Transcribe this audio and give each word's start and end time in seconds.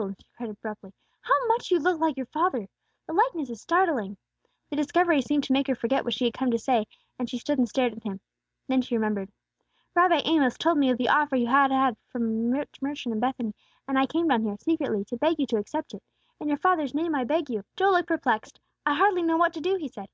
she 0.00 0.16
cried 0.34 0.48
abruptly, 0.48 0.94
"how 1.20 1.46
much 1.48 1.70
you 1.70 1.78
look 1.78 2.00
like 2.00 2.16
your 2.16 2.24
father! 2.24 2.66
The 3.06 3.12
likeness 3.12 3.50
is 3.50 3.60
startling!" 3.60 4.16
The 4.70 4.76
discovery 4.76 5.20
seemed 5.20 5.44
to 5.44 5.52
make 5.52 5.66
her 5.66 5.74
forget 5.74 6.06
what 6.06 6.14
she 6.14 6.24
had 6.24 6.32
come 6.32 6.50
to 6.52 6.58
say, 6.58 6.86
and 7.18 7.28
she 7.28 7.36
stood 7.36 7.58
and 7.58 7.68
stared 7.68 7.92
at 7.92 8.02
him; 8.04 8.18
then 8.66 8.80
she 8.80 8.94
remembered. 8.96 9.30
"Rabbi 9.94 10.22
Amos 10.24 10.56
told 10.56 10.78
me 10.78 10.88
of 10.88 10.96
the 10.96 11.10
offer 11.10 11.36
you 11.36 11.48
have 11.48 11.70
had 11.70 11.98
from 12.08 12.22
a 12.22 12.48
rich 12.56 12.80
merchant 12.80 13.12
in 13.14 13.20
Bethany, 13.20 13.52
and 13.86 13.98
I 13.98 14.06
came 14.06 14.26
down 14.28 14.40
here, 14.42 14.56
secretly, 14.56 15.04
to 15.04 15.18
beg 15.18 15.38
you 15.38 15.46
to 15.48 15.58
accept 15.58 15.92
it. 15.92 16.02
In 16.40 16.48
your 16.48 16.56
father's 16.56 16.94
name 16.94 17.14
I 17.14 17.24
beg 17.24 17.50
you!" 17.50 17.62
Joel 17.76 17.92
looked 17.92 18.08
perplexed. 18.08 18.58
"I 18.86 18.94
hardly 18.94 19.22
know 19.22 19.36
what 19.36 19.52
to 19.52 19.60
do," 19.60 19.76
he 19.76 19.88
said. 19.88 20.08